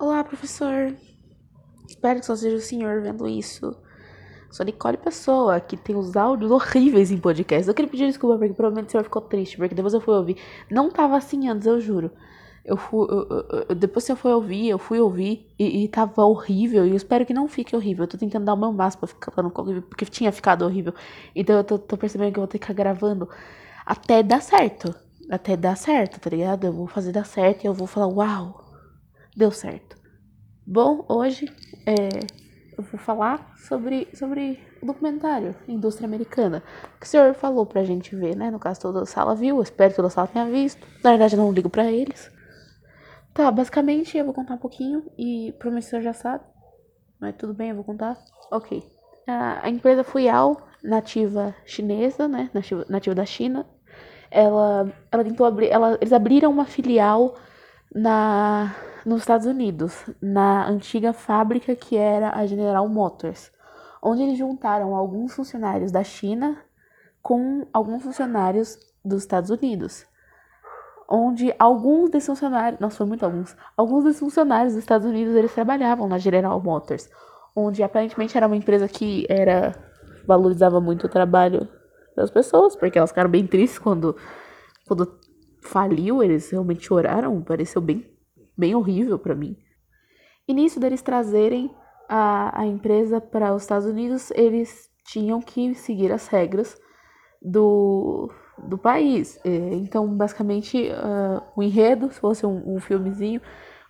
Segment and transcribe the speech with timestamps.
[0.00, 0.96] Olá, professor.
[1.86, 3.76] Espero que só seja o senhor vendo isso.
[4.50, 7.68] Sou Nicole Pessoa, que tem os áudios horríveis em podcast.
[7.68, 10.38] Eu queria pedir desculpa porque provavelmente o senhor ficou triste, porque depois eu fui ouvir.
[10.70, 12.10] Não tava assim antes, eu juro.
[12.64, 16.24] Eu fui, eu, eu, depois que eu fui ouvir, eu fui ouvir e, e tava
[16.24, 16.86] horrível.
[16.86, 18.04] E eu espero que não fique horrível.
[18.04, 20.94] Eu tô tentando dar o meu máximo pra ficar horrível, porque tinha ficado horrível.
[21.36, 23.28] Então eu tô, tô percebendo que eu vou ter que ficar gravando
[23.84, 24.94] até dar certo.
[25.30, 26.66] Até dar certo, tá ligado?
[26.66, 28.69] Eu vou fazer dar certo e eu vou falar, uau,
[29.40, 29.96] deu certo.
[30.66, 31.46] Bom, hoje
[31.86, 32.20] é,
[32.76, 36.62] eu vou falar sobre, sobre o documentário Indústria Americana,
[37.00, 38.50] que o senhor falou pra gente ver, né?
[38.50, 40.86] No caso, toda a sala viu, espero que toda a sala tenha visto.
[41.02, 42.30] Na verdade, eu não ligo pra eles.
[43.32, 46.44] Tá, basicamente eu vou contar um pouquinho e provavelmente o senhor já sabe,
[47.18, 48.18] mas tudo bem, eu vou contar.
[48.50, 48.82] Ok.
[49.26, 52.50] A, a empresa Fuyao, nativa chinesa, né?
[52.52, 53.66] Nativa, nativa da China,
[54.30, 57.36] ela, ela tentou abrir, ela, eles abriram uma filial
[57.94, 63.50] na nos Estados Unidos, na antiga fábrica que era a General Motors,
[64.02, 66.56] onde eles juntaram alguns funcionários da China
[67.22, 70.06] com alguns funcionários dos Estados Unidos.
[71.08, 75.52] Onde alguns desses funcionários, nossa, foi muito alguns, alguns desses funcionários dos Estados Unidos, eles
[75.52, 77.10] trabalhavam na General Motors,
[77.54, 79.74] onde aparentemente era uma empresa que era
[80.26, 81.68] valorizava muito o trabalho
[82.14, 84.14] das pessoas, porque elas ficaram bem tristes quando
[84.86, 85.18] quando
[85.62, 88.08] faliu, eles realmente choraram, pareceu bem
[88.60, 89.56] bem horrível para mim.
[90.46, 91.74] E nisso deles trazerem
[92.08, 96.78] a, a empresa para os Estados Unidos, eles tinham que seguir as regras
[97.40, 99.40] do, do país.
[99.44, 103.40] Então, basicamente, uh, o enredo, se fosse um, um filmezinho,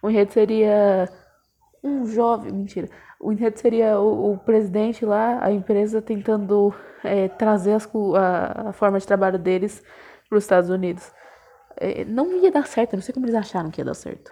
[0.02, 1.08] o enredo seria
[1.82, 2.88] um jovem, mentira.
[3.18, 6.74] O enredo seria o, o presidente lá, a empresa tentando
[7.04, 9.82] é, trazer as, a, a, forma de trabalho deles
[10.28, 11.12] para os Estados Unidos.
[11.76, 14.30] É, não ia dar certo, não sei como eles acharam que ia dar certo.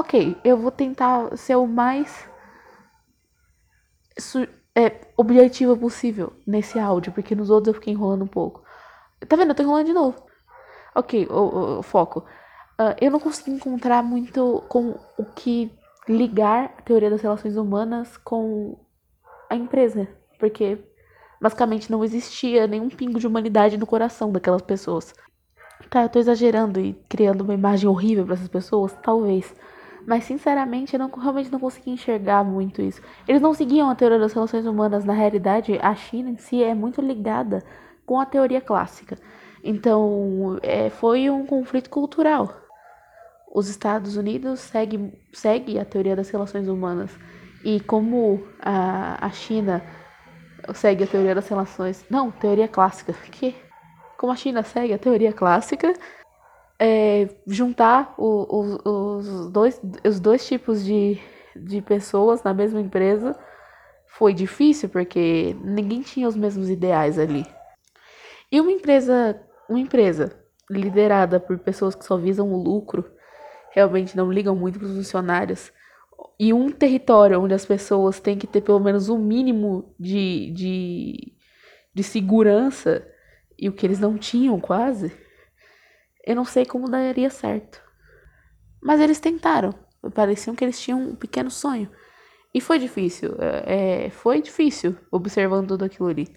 [0.00, 2.26] Ok, eu vou tentar ser o mais
[4.74, 8.64] é, objetiva possível nesse áudio, porque nos outros eu fiquei enrolando um pouco.
[9.28, 9.50] Tá vendo?
[9.50, 10.24] Eu tô enrolando de novo.
[10.94, 12.20] Ok, o, foco.
[12.80, 15.70] Uh, eu não consegui encontrar muito com o que
[16.08, 18.80] ligar a teoria das relações humanas com
[19.50, 20.08] a empresa,
[20.38, 20.82] porque
[21.42, 25.12] basicamente não existia nenhum pingo de humanidade no coração daquelas pessoas.
[25.90, 29.54] Tá, eu tô exagerando e criando uma imagem horrível para essas pessoas, talvez.
[30.06, 33.00] Mas sinceramente, eu não, realmente não consegui enxergar muito isso.
[33.28, 35.04] Eles não seguiam a teoria das relações humanas.
[35.04, 37.62] Na realidade, a China em si é muito ligada
[38.06, 39.16] com a teoria clássica.
[39.62, 42.54] Então, é, foi um conflito cultural.
[43.52, 47.10] Os Estados Unidos seguem segue a teoria das relações humanas.
[47.64, 49.82] E como a, a China
[50.74, 52.04] segue a teoria das relações.
[52.08, 53.12] Não, teoria clássica.
[53.30, 53.54] Que?
[54.16, 55.94] Como a China segue a teoria clássica,
[56.80, 61.18] é, juntar o, o, os, dois, os dois tipos de,
[61.54, 63.38] de pessoas na mesma empresa
[64.06, 67.44] foi difícil porque ninguém tinha os mesmos ideais ali.
[68.50, 70.34] E uma empresa, uma empresa
[70.70, 73.04] liderada por pessoas que só visam o lucro,
[73.72, 75.70] realmente não ligam muito para os funcionários,
[76.38, 81.32] e um território onde as pessoas têm que ter pelo menos um mínimo de, de,
[81.94, 83.06] de segurança,
[83.58, 85.12] e o que eles não tinham quase,
[86.26, 87.80] eu não sei como daria certo.
[88.82, 89.74] Mas eles tentaram.
[90.14, 91.90] Pareciam que eles tinham um pequeno sonho.
[92.54, 93.36] E foi difícil.
[93.38, 96.28] É, é, foi difícil observando tudo aquilo ali.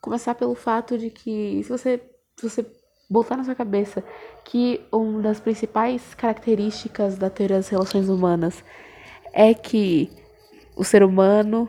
[0.00, 2.00] Começar pelo fato de que se você,
[2.36, 2.66] se você
[3.08, 4.02] botar na sua cabeça
[4.44, 8.64] que uma das principais características da teoria das relações humanas
[9.32, 10.10] é que
[10.76, 11.68] o ser humano,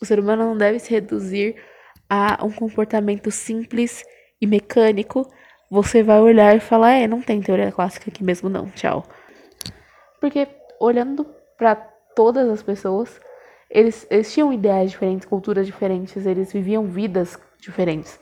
[0.00, 1.56] o ser humano não deve se reduzir
[2.08, 4.04] a um comportamento simples
[4.40, 5.28] e mecânico
[5.70, 9.04] você vai olhar e falar: é, não tem teoria clássica aqui mesmo, não, tchau.
[10.20, 10.48] Porque
[10.80, 11.76] olhando para
[12.14, 13.20] todas as pessoas,
[13.70, 18.18] eles, eles tinham ideais diferentes, culturas diferentes, eles viviam vidas diferentes.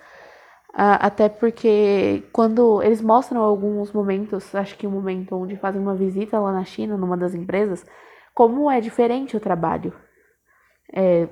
[0.79, 6.39] Até porque quando eles mostram alguns momentos, acho que um momento onde fazem uma visita
[6.39, 7.83] lá na China, numa das empresas,
[8.35, 9.95] como é diferente o trabalho.
[10.95, 11.27] É,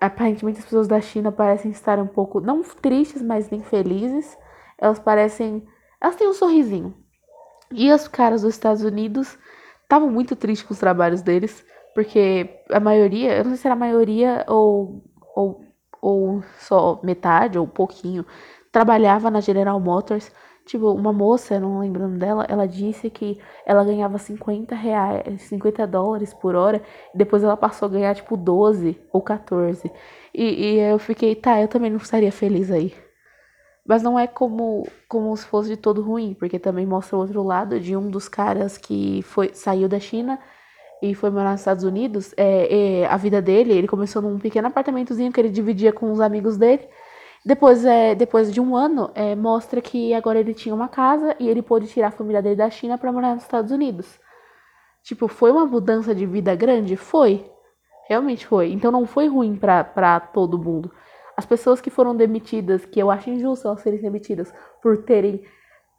[0.00, 4.38] aparentemente as pessoas da China parecem estar um pouco, não tristes, mas nem felizes
[4.82, 5.64] elas parecem.
[6.00, 6.94] Elas têm um sorrisinho.
[7.70, 9.38] E os caras dos Estados Unidos
[9.82, 11.64] estavam muito tristes com os trabalhos deles,
[11.94, 15.04] porque a maioria, eu não sei se era a maioria ou,
[15.36, 15.64] ou,
[16.02, 18.26] ou só metade ou pouquinho,
[18.72, 20.30] trabalhava na General Motors.
[20.66, 26.32] Tipo, uma moça, não lembrando dela, ela disse que ela ganhava 50 reais, 50 dólares
[26.32, 26.80] por hora,
[27.12, 29.90] e depois ela passou a ganhar tipo 12 ou 14.
[30.32, 32.94] E, e eu fiquei, tá, eu também não estaria feliz aí.
[33.86, 37.42] Mas não é como, como se fosse de todo ruim, porque também mostra o outro
[37.42, 40.38] lado de um dos caras que foi, saiu da China
[41.02, 44.68] e foi morar nos Estados Unidos, é, é, a vida dele, ele começou num pequeno
[44.68, 46.88] apartamentozinho que ele dividia com os amigos dele.
[47.44, 51.48] Depois, é, depois de um ano, é, mostra que agora ele tinha uma casa e
[51.48, 54.20] ele pôde tirar a família dele da China para morar nos Estados Unidos.
[55.02, 56.94] Tipo, foi uma mudança de vida grande?
[56.96, 57.50] Foi.
[58.08, 58.70] Realmente foi.
[58.72, 60.92] Então não foi ruim para todo mundo.
[61.36, 64.52] As pessoas que foram demitidas, que eu acho injusto elas serem demitidas
[64.82, 65.44] por terem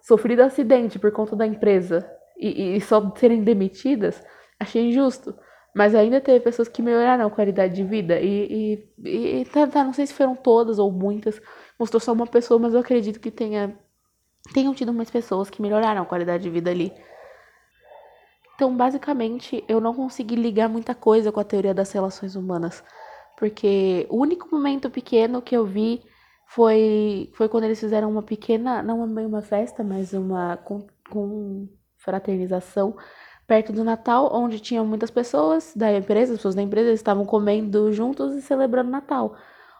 [0.01, 4.23] sofrido acidente por conta da empresa e, e só serem demitidas,
[4.59, 5.33] achei injusto.
[5.73, 8.19] Mas ainda teve pessoas que melhoraram a qualidade de vida.
[8.19, 11.41] E, e, e tá, tá, não sei se foram todas ou muitas.
[11.79, 13.75] Mostrou só uma pessoa, mas eu acredito que tenha,
[14.53, 16.93] tenham tido mais pessoas que melhoraram a qualidade de vida ali.
[18.53, 22.83] Então, basicamente, eu não consegui ligar muita coisa com a teoria das relações humanas.
[23.37, 26.01] Porque o único momento pequeno que eu vi
[26.47, 32.95] foi, foi quando eles fizeram uma pequena, não uma festa, mas uma com, com fraternização
[33.47, 37.91] perto do Natal, onde tinham muitas pessoas da empresa, as pessoas da empresa estavam comendo
[37.91, 39.35] juntos e celebrando Natal.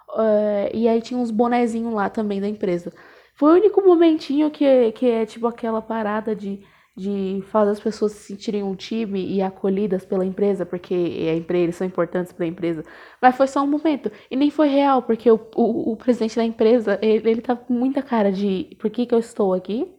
[0.09, 2.91] Uh, e aí tinha uns bonezinhos lá também da empresa.
[3.35, 6.63] Foi o único momentinho que, que é tipo aquela parada de,
[6.95, 11.63] de fazer as pessoas se sentirem um time e acolhidas pela empresa, porque a empresa,
[11.63, 12.83] eles são importantes para a empresa.
[13.21, 14.11] Mas foi só um momento.
[14.29, 17.73] E nem foi real, porque o, o, o presidente da empresa, ele, ele tá com
[17.73, 19.91] muita cara de por que, que eu estou aqui?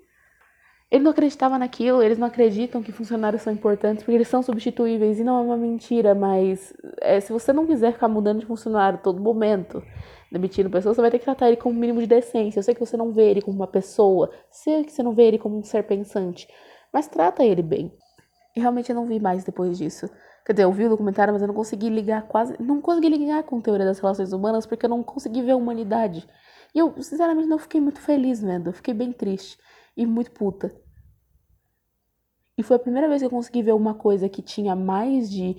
[0.88, 5.18] Ele não acreditava naquilo, eles não acreditam que funcionários são importantes, porque eles são substituíveis,
[5.18, 9.00] e não é uma mentira, mas é, se você não quiser ficar mudando de funcionário
[9.02, 9.82] todo momento,
[10.30, 12.60] demitindo pessoas, você vai ter que tratar ele com o um mínimo de decência.
[12.60, 15.24] Eu sei que você não vê ele como uma pessoa, sei que você não vê
[15.24, 16.46] ele como um ser pensante,
[16.94, 17.92] mas trata ele bem.
[18.54, 20.08] E realmente eu não vi mais depois disso.
[20.46, 22.54] Quer dizer, eu vi o documentário, mas eu não consegui ligar quase.
[22.62, 26.24] Não consegui ligar com teoria das relações humanas porque eu não consegui ver a humanidade.
[26.72, 28.68] E eu, sinceramente, não fiquei muito feliz vendo.
[28.68, 29.58] Eu fiquei bem triste
[29.96, 30.72] e muito puta.
[32.56, 35.56] E foi a primeira vez que eu consegui ver uma coisa que tinha mais de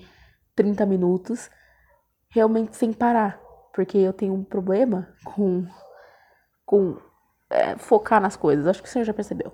[0.55, 1.49] 30 minutos
[2.29, 3.41] realmente sem parar.
[3.73, 5.67] Porque eu tenho um problema com,
[6.65, 6.97] com
[7.49, 8.65] é, focar nas coisas.
[8.67, 9.51] Acho que você já percebeu.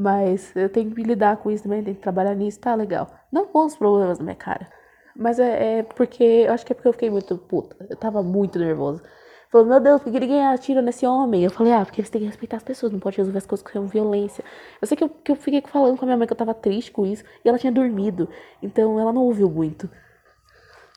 [0.00, 3.10] Mas eu tenho que lidar com isso também, tenho que trabalhar nisso, tá legal.
[3.32, 4.68] Não com os problemas na minha cara.
[5.16, 6.22] Mas é, é porque.
[6.22, 7.76] Eu acho que é porque eu fiquei muito puta.
[7.90, 9.02] Eu tava muito nervosa.
[9.50, 11.42] Falou, meu Deus, por que ninguém atira nesse homem?
[11.42, 13.66] Eu falei, ah, porque eles têm que respeitar as pessoas, não pode resolver as coisas
[13.66, 14.44] com violência.
[14.80, 16.54] Eu sei que eu, que eu fiquei falando com a minha mãe que eu tava
[16.54, 18.28] triste com isso, e ela tinha dormido,
[18.62, 19.90] então ela não ouviu muito.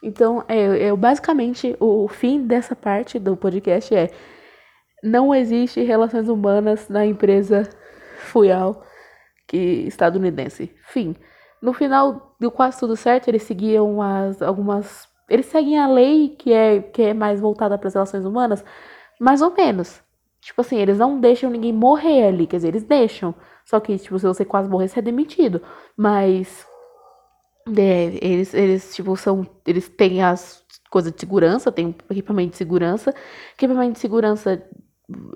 [0.04, 4.10] Então, é, eu, basicamente, o fim dessa parte do podcast é:
[5.02, 7.70] não existe relações humanas na empresa
[8.18, 8.84] Fuyal
[9.48, 9.58] que
[9.88, 10.74] estadunidense.
[10.88, 11.16] Fim.
[11.62, 16.52] No final deu quase tudo certo, eles seguiam as, algumas eles seguem a lei que
[16.52, 18.66] é, que é mais voltada para as relações humanas,
[19.20, 20.02] mais ou menos.
[20.42, 23.34] Tipo assim, eles não deixam ninguém morrer ali, quer dizer, eles deixam.
[23.64, 25.62] Só que, tipo, se você quase morrer, você é demitido.
[25.96, 26.66] Mas.
[27.78, 29.48] É, eles, eles, tipo, são.
[29.66, 33.14] Eles têm as coisas de segurança, tem equipamento de segurança.
[33.54, 34.62] Equipamento de segurança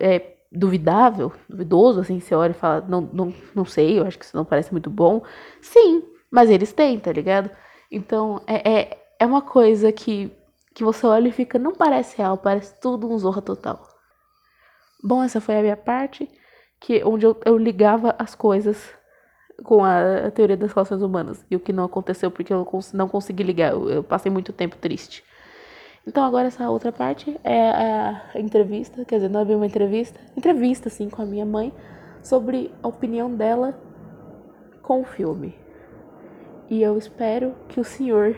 [0.02, 4.26] é duvidável, duvidoso, assim, você olha e fala, não, não, não sei, eu acho que
[4.26, 5.24] isso não parece muito bom.
[5.62, 7.50] Sim, mas eles têm, tá ligado?
[7.92, 10.32] Então, é, é é uma coisa que,
[10.74, 13.88] que você olha e fica, não parece real, parece tudo um zorra total.
[15.04, 16.30] Bom, essa foi a minha parte,
[16.80, 18.94] que onde eu, eu ligava as coisas
[19.64, 21.46] com a, a, teoria das relações humanas.
[21.50, 24.76] E o que não aconteceu porque eu não consegui ligar, eu, eu passei muito tempo
[24.78, 25.24] triste.
[26.08, 30.20] Então agora essa outra parte é a entrevista, quer dizer, não é bem uma entrevista,
[30.38, 31.74] entrevista sim com a minha mãe
[32.22, 33.78] sobre a opinião dela
[34.82, 35.56] com o filme.
[36.70, 38.36] E eu espero que o senhor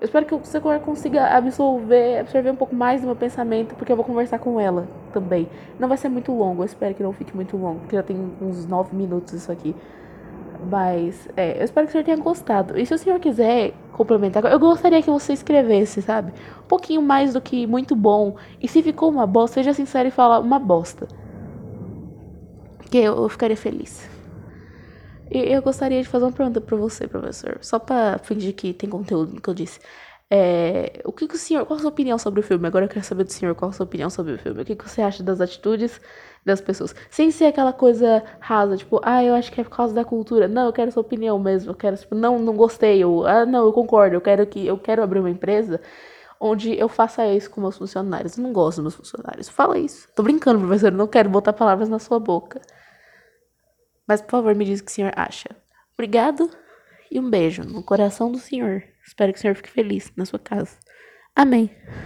[0.00, 3.96] eu espero que você consiga absorver, absorver um pouco mais do meu pensamento, porque eu
[3.96, 5.46] vou conversar com ela também.
[5.78, 8.16] Não vai ser muito longo, eu espero que não fique muito longo, porque já tem
[8.40, 9.76] uns nove minutos isso aqui.
[10.68, 12.78] Mas, é, eu espero que senhor tenha gostado.
[12.78, 16.32] E se o senhor quiser complementar, eu gostaria que você escrevesse, sabe?
[16.64, 18.36] Um pouquinho mais do que muito bom.
[18.60, 21.06] E se ficou uma bosta, seja sincero e fala uma bosta.
[22.90, 24.08] Que eu, eu ficaria feliz.
[25.30, 28.90] E eu gostaria de fazer uma pergunta para você, professor, só para fingir que tem
[28.90, 29.78] conteúdo no que eu disse.
[30.32, 32.64] É, o que, que, o senhor, qual a sua opinião sobre o filme?
[32.64, 34.62] Agora eu quero saber do senhor qual a sua opinião sobre o filme.
[34.62, 36.00] O que, que você acha das atitudes
[36.46, 36.94] das pessoas?
[37.10, 40.46] Sem ser aquela coisa rasa, tipo, ah, eu acho que é por causa da cultura.
[40.46, 41.72] Não, eu quero sua opinião mesmo.
[41.72, 43.04] Eu quero, tipo, não, não gostei.
[43.04, 44.14] Ou, ah, não, eu concordo.
[44.14, 45.80] Eu quero que eu quero abrir uma empresa
[46.38, 48.38] onde eu faça isso com meus funcionários.
[48.38, 49.48] Eu não gosto dos meus funcionários.
[49.48, 50.08] Fala isso.
[50.14, 50.92] Tô brincando, professor.
[50.92, 52.60] Eu não quero botar palavras na sua boca.
[54.06, 55.48] Mas, por favor, me diz o que o senhor acha.
[55.94, 56.48] Obrigado
[57.10, 58.89] e um beijo no coração do senhor.
[59.06, 60.78] Espero que o senhor fique feliz na sua casa.
[61.34, 61.70] Amém.